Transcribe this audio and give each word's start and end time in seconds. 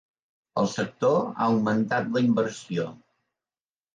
El 0.61 0.69
sector 0.71 1.19
ha 1.25 1.49
augmentat 1.49 2.09
la 2.15 2.25
inversió. 2.29 2.87